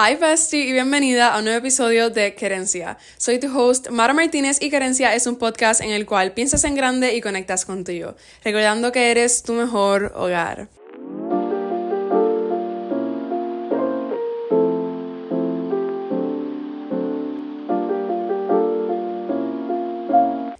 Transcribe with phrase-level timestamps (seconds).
[0.00, 2.98] Hi bestie y bienvenida a un nuevo episodio de Querencia.
[3.16, 6.76] Soy tu host Mara Martínez y Querencia es un podcast en el cual piensas en
[6.76, 8.14] grande y conectas contigo,
[8.44, 10.68] recordando que eres tu mejor hogar.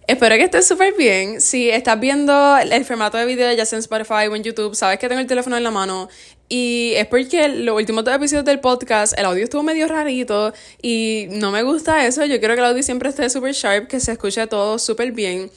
[0.05, 1.39] Espero que estés súper bien.
[1.39, 4.99] Si estás viendo el formato de video ya sea en Spotify o en YouTube, sabes
[4.99, 6.09] que tengo el teléfono en la mano.
[6.51, 10.51] Y es porque los últimos dos episodios del podcast, el audio estuvo medio rarito
[10.81, 12.25] y no me gusta eso.
[12.25, 15.51] Yo quiero que el audio siempre esté súper sharp, que se escuche todo súper bien.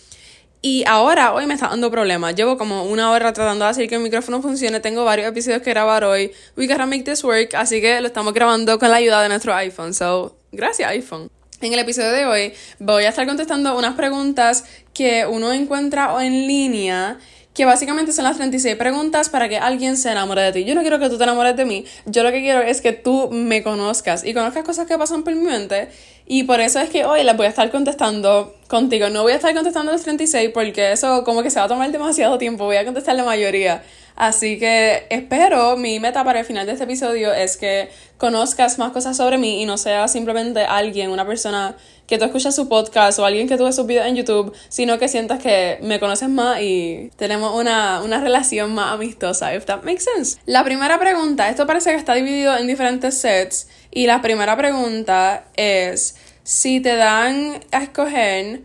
[0.64, 2.36] Y ahora, hoy me está dando problemas.
[2.36, 4.78] Llevo como una hora tratando de hacer que el micrófono funcione.
[4.78, 6.30] Tengo varios episodios que grabar hoy.
[6.56, 7.54] We gotta make this work.
[7.54, 9.92] Así que lo estamos grabando con la ayuda de nuestro iPhone.
[9.92, 11.30] So, gracias iPhone.
[11.62, 16.46] En el episodio de hoy voy a estar contestando unas preguntas que uno encuentra en
[16.46, 17.18] línea
[17.54, 20.64] que básicamente son las 36 preguntas para que alguien se enamore de ti.
[20.64, 22.92] Yo no quiero que tú te enamores de mí, yo lo que quiero es que
[22.92, 25.88] tú me conozcas y conozcas cosas que pasan por mi mente
[26.26, 29.10] y por eso es que hoy las voy a estar contestando contigo.
[29.10, 31.90] No voy a estar contestando las 36 porque eso como que se va a tomar
[31.90, 33.82] demasiado tiempo, voy a contestar la mayoría.
[34.14, 38.92] Así que espero, mi meta para el final de este episodio es que conozcas más
[38.92, 43.18] cosas sobre mí y no sea simplemente alguien, una persona que tú escuchas su podcast
[43.18, 46.28] o alguien que tú ves sus videos en YouTube, sino que sientas que me conoces
[46.28, 50.38] más y tenemos una, una relación más amistosa, if that makes sense.
[50.44, 55.44] La primera pregunta, esto parece que está dividido en diferentes sets y la primera pregunta
[55.54, 58.62] es si te dan a escoger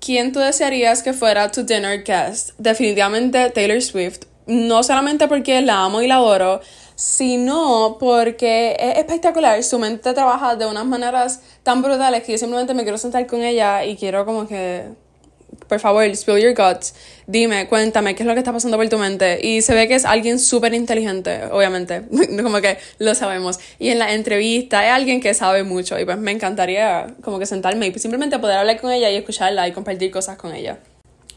[0.00, 2.50] quién tú desearías que fuera tu dinner guest.
[2.58, 6.60] Definitivamente Taylor Swift no solamente porque la amo y la adoro,
[6.96, 9.62] sino porque es espectacular.
[9.62, 13.42] Su mente trabaja de unas maneras tan brutales que yo simplemente me quiero sentar con
[13.42, 14.88] ella y quiero como que,
[15.68, 16.94] por favor, spill your guts.
[17.26, 19.38] Dime, cuéntame, ¿qué es lo que está pasando por tu mente?
[19.42, 22.02] Y se ve que es alguien súper inteligente, obviamente,
[22.42, 23.58] como que lo sabemos.
[23.78, 27.46] Y en la entrevista es alguien que sabe mucho y pues me encantaría como que
[27.46, 30.78] sentarme y simplemente poder hablar con ella y escucharla y compartir cosas con ella.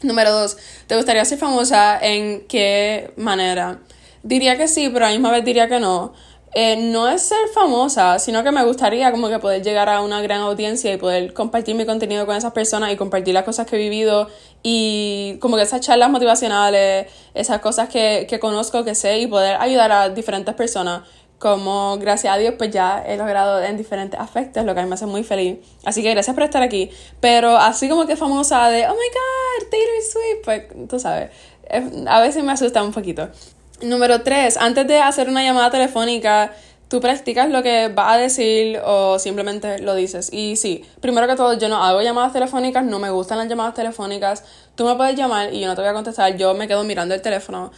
[0.02, 0.56] Número dos,
[0.86, 1.98] ¿te gustaría ser famosa?
[2.00, 3.80] ¿En qué manera?
[4.22, 6.12] Diría que sí, pero a la misma vez diría que no.
[6.54, 10.22] Eh, no es ser famosa, sino que me gustaría como que poder llegar a una
[10.22, 13.76] gran audiencia y poder compartir mi contenido con esas personas y compartir las cosas que
[13.76, 14.28] he vivido
[14.62, 19.56] y como que esas charlas motivacionales, esas cosas que, que conozco, que sé y poder
[19.60, 21.02] ayudar a diferentes personas
[21.38, 24.88] como gracias a Dios pues ya he logrado en diferentes aspectos, lo que a mí
[24.88, 25.58] me hace muy feliz.
[25.84, 26.90] Así que gracias por estar aquí.
[27.20, 31.30] Pero así como que famosa de, oh my god, Taylor Swift, pues tú sabes,
[32.06, 33.28] a veces me asusta un poquito.
[33.80, 36.52] Número 3, antes de hacer una llamada telefónica,
[36.88, 40.32] tú practicas lo que vas a decir o simplemente lo dices.
[40.32, 43.74] Y sí, primero que todo, yo no hago llamadas telefónicas, no me gustan las llamadas
[43.74, 44.42] telefónicas.
[44.74, 47.14] Tú me puedes llamar y yo no te voy a contestar, yo me quedo mirando
[47.14, 47.70] el teléfono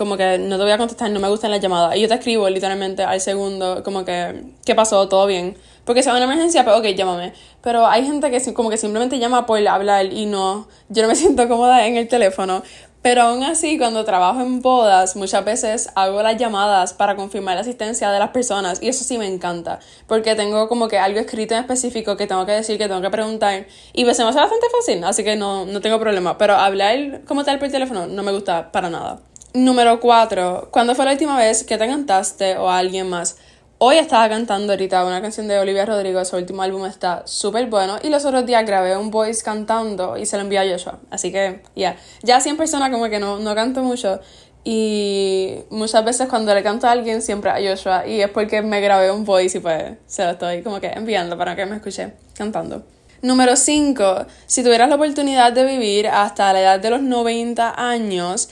[0.00, 1.94] como que no te voy a contestar, no me gustan las llamadas.
[1.96, 5.08] Y yo te escribo literalmente al segundo, como que, ¿qué pasó?
[5.08, 5.56] ¿Todo bien?
[5.84, 7.34] Porque si hay una emergencia, pues ok, llámame.
[7.60, 11.14] Pero hay gente que como que simplemente llama por hablar y no, yo no me
[11.16, 12.62] siento cómoda en el teléfono.
[13.02, 17.62] Pero aún así, cuando trabajo en bodas, muchas veces hago las llamadas para confirmar la
[17.62, 21.54] asistencia de las personas y eso sí me encanta, porque tengo como que algo escrito
[21.54, 24.40] en específico que tengo que decir, que tengo que preguntar y pues se me hace
[24.40, 26.36] bastante fácil, así que no, no tengo problema.
[26.36, 29.20] Pero hablar como tal por teléfono no me gusta para nada.
[29.54, 30.68] Número 4.
[30.70, 33.36] ¿Cuándo fue la última vez que te cantaste o a alguien más?
[33.82, 37.98] Hoy estaba cantando ahorita una canción de Olivia Rodrigo, su último álbum está súper bueno.
[38.02, 40.98] Y los otros días grabé un voice cantando y se lo envié a Joshua.
[41.10, 41.96] Así que, ya.
[42.22, 44.20] Ya 100 personas como que no, no canto mucho.
[44.64, 48.06] Y muchas veces cuando le canto a alguien, siempre a Joshua.
[48.06, 51.38] Y es porque me grabé un voice y pues se lo estoy como que enviando
[51.38, 52.84] para que me escuche cantando.
[53.22, 54.26] Número 5.
[54.44, 58.50] Si tuvieras la oportunidad de vivir hasta la edad de los 90 años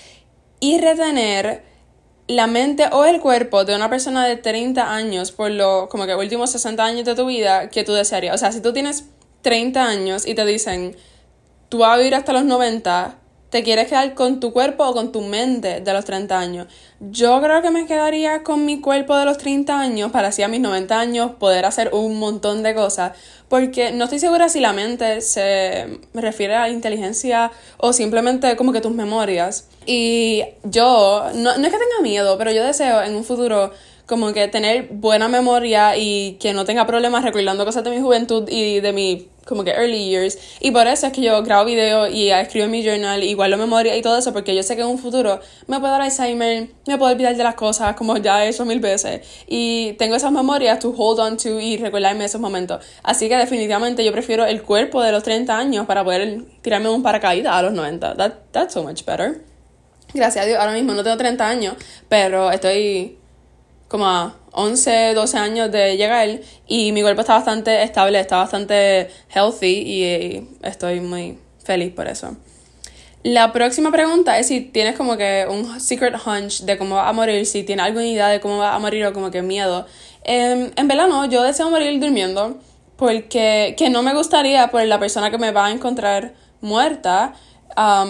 [0.58, 1.68] y retener
[2.28, 6.14] la mente o el cuerpo de una persona de 30 años por los como que
[6.14, 8.34] últimos 60 años de tu vida que tú desearías.
[8.34, 9.06] O sea, si tú tienes
[9.42, 10.94] 30 años y te dicen,
[11.70, 13.16] tú vas a vivir hasta los 90,
[13.50, 16.66] ¿te quieres quedar con tu cuerpo o con tu mente de los 30 años?
[17.00, 20.48] Yo creo que me quedaría con mi cuerpo de los 30 años para así a
[20.48, 23.12] mis 90 años poder hacer un montón de cosas.
[23.48, 28.80] Porque no estoy segura si la mente se refiere a inteligencia o simplemente como que
[28.80, 29.68] tus memorias.
[29.86, 33.72] Y yo, no, no es que tenga miedo, pero yo deseo en un futuro
[34.06, 38.48] como que tener buena memoria y que no tenga problemas recordando cosas de mi juventud
[38.48, 40.38] y de mi como que early years.
[40.60, 43.56] Y por eso es que yo grabo videos y escribo en mi journal, igual la
[43.56, 46.68] memoria y todo eso, porque yo sé que en un futuro me puedo dar Alzheimer,
[46.86, 49.26] me puedo olvidar de las cosas como ya he hecho mil veces.
[49.46, 52.84] Y tengo esas memorias to hold on to y recordarme esos momentos.
[53.02, 57.02] Así que definitivamente yo prefiero el cuerpo de los 30 años para poder tirarme un
[57.02, 58.16] paracaídas a los 90.
[58.16, 59.42] That, that's so much better.
[60.14, 61.74] Gracias a Dios, ahora mismo no tengo 30 años,
[62.08, 63.18] pero estoy
[63.88, 66.28] como a 11, 12 años de llegar
[66.66, 72.36] y mi cuerpo está bastante estable, está bastante healthy y estoy muy feliz por eso.
[73.22, 77.12] La próxima pregunta es si tienes como que un secret hunch de cómo va a
[77.12, 79.86] morir, si tienes alguna idea de cómo va a morir o como que miedo.
[80.24, 82.58] Eh, en verdad no, yo deseo morir durmiendo
[82.96, 87.34] porque que no me gustaría por la persona que me va a encontrar muerta,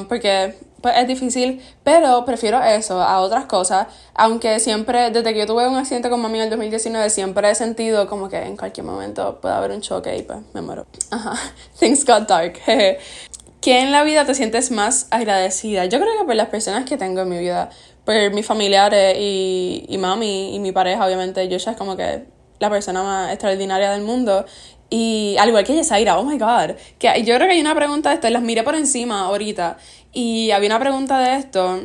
[0.08, 5.46] porque pues, es difícil, pero prefiero eso a otras cosas, aunque siempre, desde que yo
[5.46, 8.86] tuve un accidente con mami en el 2019, siempre he sentido como que en cualquier
[8.86, 10.86] momento puede haber un choque y pues me muero.
[11.10, 11.34] Ajá,
[11.78, 12.58] things got dark.
[13.60, 15.86] ¿Qué en la vida te sientes más agradecida?
[15.86, 17.70] Yo creo que por las personas que tengo en mi vida,
[18.04, 21.48] por mis familiares y, y mami y mi pareja, obviamente.
[21.48, 22.24] Yo ya es como que
[22.58, 24.44] la persona más extraordinaria del mundo.
[24.90, 26.76] Y al igual que Yesaira, oh my god.
[26.98, 29.76] Que yo creo que hay una pregunta de esto, las miré por encima ahorita.
[30.12, 31.80] Y había una pregunta de esto,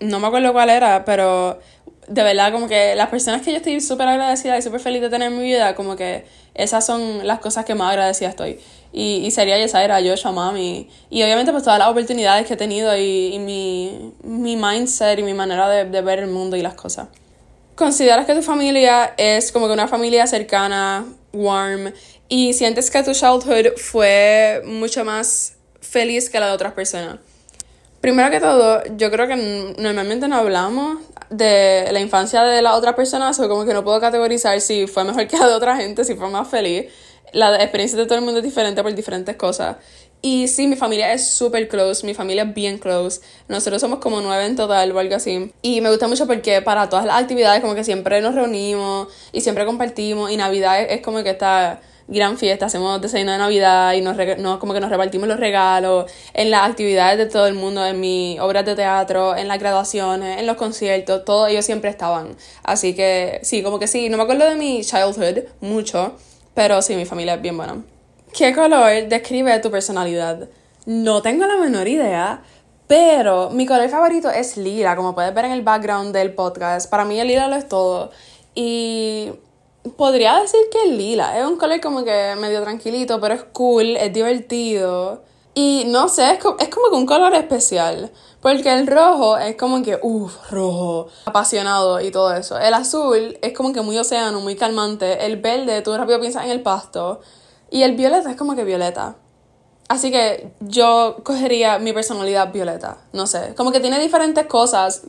[0.00, 1.58] no me acuerdo cuál era, pero
[2.08, 5.10] de verdad, como que las personas que yo estoy súper agradecida y súper feliz de
[5.10, 8.58] tener en mi vida, como que esas son las cosas que más agradecida estoy.
[8.92, 10.88] Y, y sería Yesaira, Joshua, Mami.
[11.10, 15.22] Y obviamente pues todas las oportunidades que he tenido y, y mi, mi mindset y
[15.22, 17.08] mi manera de, de ver el mundo y las cosas.
[17.74, 21.92] ¿Consideras que tu familia es como que una familia cercana, warm,
[22.28, 27.18] y sientes que tu childhood fue mucho más feliz que la de otras personas?
[28.00, 30.98] Primero que todo, yo creo que normalmente no hablamos
[31.30, 35.04] de la infancia de la otra persona, o como que no puedo categorizar si fue
[35.04, 36.86] mejor que la de otra gente, si fue más feliz.
[37.32, 39.76] La experiencia de todo el mundo es diferente por diferentes cosas.
[40.20, 43.20] Y sí, mi familia es súper close, mi familia es bien close.
[43.46, 45.52] Nosotros somos como nueve en total o algo así.
[45.62, 49.42] Y me gusta mucho porque para todas las actividades como que siempre nos reunimos y
[49.42, 50.30] siempre compartimos.
[50.30, 54.58] Y Navidad es, como que está gran fiesta, hacemos desayuno de Navidad y nos, no,
[54.58, 58.40] como que nos repartimos los regalos en las actividades de todo el mundo, en mis
[58.40, 62.34] obras de teatro, en las graduaciones, en los conciertos, todos ellos siempre estaban.
[62.64, 66.14] Así que sí, como que sí, no me acuerdo de mi childhood mucho,
[66.54, 67.84] pero sí, mi familia es bien buena.
[68.32, 70.48] ¿Qué color describe tu personalidad?
[70.86, 72.42] No tengo la menor idea,
[72.86, 76.88] pero mi color favorito es lila, como puedes ver en el background del podcast.
[76.88, 78.10] Para mí el lila lo es todo.
[78.54, 79.30] Y
[79.96, 81.38] podría decir que es lila.
[81.38, 85.22] Es un color como que medio tranquilito, pero es cool, es divertido.
[85.54, 88.12] Y no sé, es como, es como que un color especial.
[88.40, 92.58] Porque el rojo es como que, uff, rojo, apasionado y todo eso.
[92.58, 95.26] El azul es como que muy océano, muy calmante.
[95.26, 97.20] El verde, tú rápido piensas en el pasto.
[97.70, 99.16] Y el violeta es como que violeta.
[99.88, 102.98] Así que yo cogería mi personalidad violeta.
[103.12, 105.02] No sé, como que tiene diferentes cosas,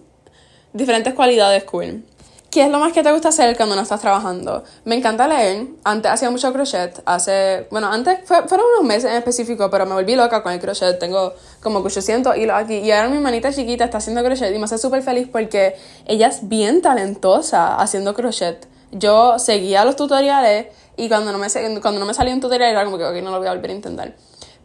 [0.74, 2.06] diferentes cualidades cool.
[2.52, 4.64] ¿Qué es lo más que te gusta hacer cuando no estás trabajando?
[4.84, 5.68] Me encanta leer.
[5.84, 7.00] Antes hacía mucho crochet.
[7.06, 7.68] Hace.
[7.70, 10.98] Bueno, antes fueron unos meses en específico, pero me volví loca con el crochet.
[10.98, 12.78] Tengo como 800 hilos aquí.
[12.78, 15.76] Y ahora mi manita chiquita está haciendo crochet y me hace súper feliz porque
[16.08, 18.68] ella es bien talentosa haciendo crochet.
[18.92, 20.68] Yo seguía los tutoriales
[20.98, 21.48] y cuando no me,
[21.82, 23.70] cuando no me salía un tutorial era como que, ok, no lo voy a volver
[23.70, 24.16] a intentar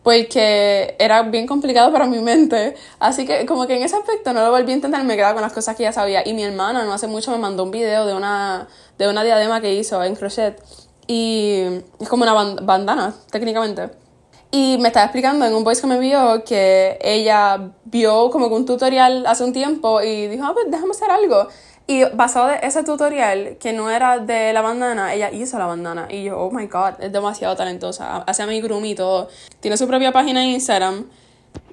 [0.04, 2.76] porque era bien complicado para mi mente.
[3.00, 5.42] Así que como que en ese aspecto no lo volví a intentar, me quedaba con
[5.42, 6.22] las cosas que ya sabía.
[6.28, 8.68] Y mi hermana no hace mucho me mandó un video de una,
[8.98, 10.62] de una diadema que hizo en crochet.
[11.06, 11.62] Y
[11.98, 13.90] es como una bandana, técnicamente.
[14.50, 18.54] Y me estaba explicando en un voice que me vio que ella vio como que
[18.54, 21.48] un tutorial hace un tiempo y dijo, ah, pues déjame hacer algo.
[21.86, 26.06] Y basado en ese tutorial, que no era de la bandana, ella hizo la bandana.
[26.08, 28.18] Y yo, oh my god, es demasiado talentosa.
[28.26, 29.28] Hace amigurumi y todo.
[29.60, 31.06] Tiene su propia página en Instagram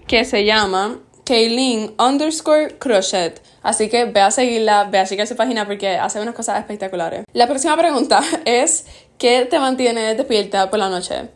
[0.07, 3.41] que se llama Kaylin underscore crochet.
[3.63, 7.23] Así que ve a seguirla, ve a seguir su página porque hace unas cosas espectaculares.
[7.31, 8.85] La próxima pregunta es:
[9.17, 11.29] ¿qué te mantiene despierta por la noche?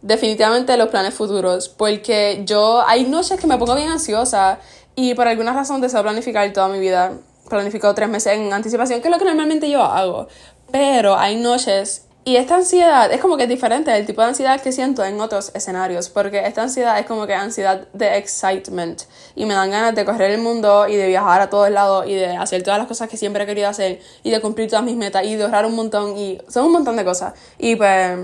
[0.00, 4.58] Definitivamente los planes futuros, porque yo hay noches que me pongo bien ansiosa
[4.96, 7.12] y por alguna razón deseo planificar toda mi vida
[7.48, 10.28] planificado tres meses en anticipación, que es lo que normalmente yo hago.
[10.70, 14.60] Pero hay noches y esta ansiedad es como que es diferente del tipo de ansiedad
[14.60, 19.02] que siento en otros escenarios, porque esta ansiedad es como que ansiedad de excitement
[19.34, 22.14] y me dan ganas de correr el mundo y de viajar a todos lados y
[22.14, 24.94] de hacer todas las cosas que siempre he querido hacer y de cumplir todas mis
[24.94, 27.34] metas y de ahorrar un montón y son un montón de cosas.
[27.58, 28.18] Y pues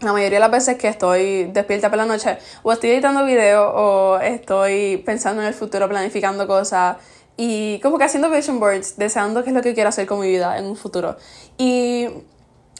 [0.00, 3.72] la mayoría de las veces que estoy despierta por la noche o estoy editando videos
[3.72, 6.96] o estoy pensando en el futuro, planificando cosas
[7.36, 10.28] y como que haciendo vision boards, deseando qué es lo que quiero hacer con mi
[10.28, 11.16] vida en un futuro.
[11.58, 12.06] Y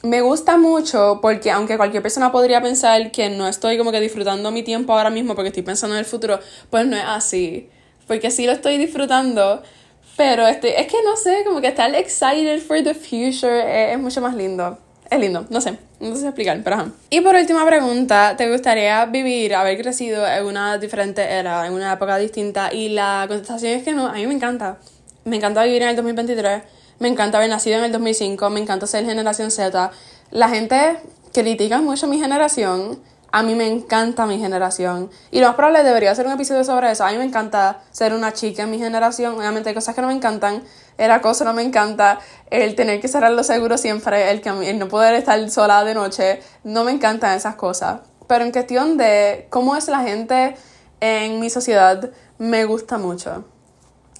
[0.03, 4.51] me gusta mucho porque aunque cualquier persona podría pensar que no estoy como que disfrutando
[4.51, 7.69] mi tiempo ahora mismo porque estoy pensando en el futuro, pues no es así.
[8.07, 9.63] Porque sí lo estoy disfrutando,
[10.17, 14.21] pero estoy, es que no sé, como que estar excited for the future es mucho
[14.21, 14.77] más lindo
[15.13, 16.87] es lindo, no sé, no sé explicar, pero ajá.
[17.09, 21.93] Y por última pregunta, ¿te gustaría vivir, haber crecido en una diferente era, en una
[21.93, 22.73] época distinta?
[22.73, 24.77] Y la contestación es que no, a mí me encanta.
[25.25, 26.63] Me encanta vivir en el 2023,
[26.99, 29.91] me encanta haber nacido en el 2005, me encanta ser generación Z.
[30.31, 30.97] La gente
[31.31, 32.99] critica mucho mi generación,
[33.35, 35.09] a mí me encanta mi generación.
[35.31, 37.03] Y lo más probable debería hacer un episodio sobre eso.
[37.03, 39.33] A mí me encanta ser una chica en mi generación.
[39.33, 40.61] Obviamente hay cosas que no me encantan.
[40.99, 42.19] El acoso no me encanta.
[42.51, 44.29] El tener que cerrar los seguros siempre.
[44.29, 46.43] El, que, el no poder estar sola de noche.
[46.63, 48.01] No me encantan esas cosas.
[48.27, 50.55] Pero en cuestión de cómo es la gente
[50.99, 53.45] en mi sociedad, me gusta mucho.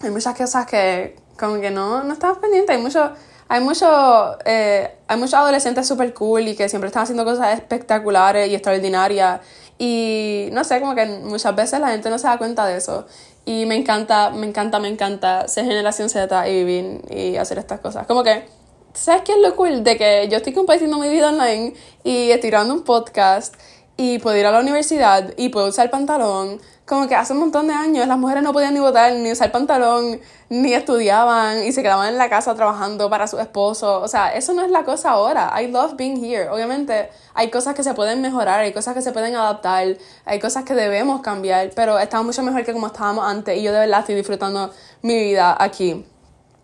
[0.01, 2.75] Hay muchas cosas que como que no, no estamos pendientes.
[2.75, 3.11] Hay mucho
[3.47, 8.49] hay muchos eh, hay muchos adolescentes super cool y que siempre están haciendo cosas espectaculares
[8.49, 9.41] y extraordinarias.
[9.77, 13.05] Y no sé, como que muchas veces la gente no se da cuenta de eso.
[13.45, 17.79] Y me encanta, me encanta, me encanta ser generación Z y vivir y hacer estas
[17.81, 18.07] cosas.
[18.07, 18.45] Como que,
[18.93, 19.83] ¿sabes qué es lo cool?
[19.83, 21.73] De que yo estoy compartiendo mi vida online
[22.03, 23.55] y estoy grabando un podcast
[23.97, 27.67] y puedo ir a la universidad y puedo usar pantalón como que hace un montón
[27.67, 30.19] de años las mujeres no podían ni votar, ni usar pantalón,
[30.49, 34.01] ni estudiaban y se quedaban en la casa trabajando para su esposo.
[34.01, 35.53] O sea, eso no es la cosa ahora.
[35.61, 36.49] I love being here.
[36.49, 40.65] Obviamente hay cosas que se pueden mejorar, hay cosas que se pueden adaptar, hay cosas
[40.65, 44.01] que debemos cambiar, pero estamos mucho mejor que como estábamos antes y yo de verdad
[44.01, 44.71] estoy disfrutando
[45.01, 46.05] mi vida aquí.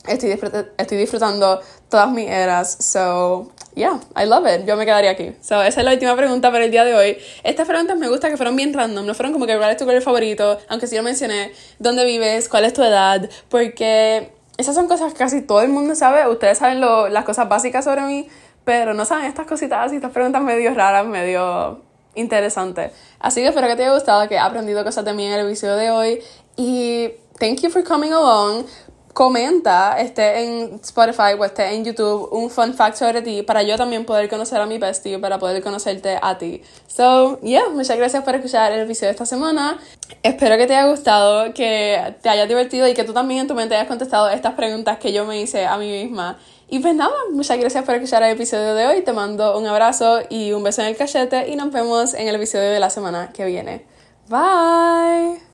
[0.05, 0.37] Estoy,
[0.77, 2.77] estoy disfrutando todas mis eras.
[2.79, 4.67] So, yeah, I love it.
[4.67, 5.35] Yo me quedaría aquí.
[5.41, 7.17] So, esa es la última pregunta para el día de hoy.
[7.43, 9.05] Estas preguntas me gusta que fueron bien random.
[9.05, 11.51] No fueron como que cuál es tu color favorito, aunque sí lo mencioné.
[11.79, 12.49] ¿Dónde vives?
[12.49, 13.29] ¿Cuál es tu edad?
[13.49, 16.27] Porque esas son cosas que casi todo el mundo sabe.
[16.27, 18.27] Ustedes saben lo, las cosas básicas sobre mí,
[18.65, 21.81] pero no saben estas cositas y estas preguntas medio raras, medio
[22.15, 22.91] interesantes.
[23.19, 25.45] Así que espero que te haya gustado, que he aprendido cosas de mí en el
[25.47, 26.21] episodio de hoy.
[26.57, 28.65] Y thank you for coming along
[29.19, 33.75] comenta esté en Spotify o esté en YouTube un fun fact sobre ti para yo
[33.75, 36.61] también poder conocer a mi bestie, para poder conocerte a ti.
[36.87, 39.77] So, yeah, muchas gracias por escuchar el episodio de esta semana.
[40.23, 43.55] Espero que te haya gustado, que te haya divertido y que tú también en tu
[43.55, 46.39] mente hayas contestado estas preguntas que yo me hice a mí misma.
[46.69, 49.01] Y pues nada, muchas gracias por escuchar el episodio de hoy.
[49.01, 52.35] Te mando un abrazo y un beso en el cachete y nos vemos en el
[52.35, 53.85] episodio de la semana que viene.
[54.29, 55.41] Bye.